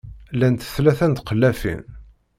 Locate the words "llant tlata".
0.35-1.07